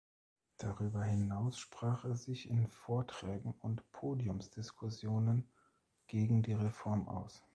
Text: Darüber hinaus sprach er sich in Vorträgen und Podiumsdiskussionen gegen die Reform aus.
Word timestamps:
Darüber 0.57 1.03
hinaus 1.03 1.59
sprach 1.59 2.05
er 2.05 2.15
sich 2.15 2.49
in 2.49 2.67
Vorträgen 2.67 3.53
und 3.59 3.87
Podiumsdiskussionen 3.91 5.47
gegen 6.07 6.41
die 6.41 6.53
Reform 6.53 7.07
aus. 7.07 7.43